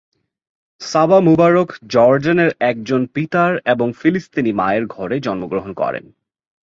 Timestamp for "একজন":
2.59-3.01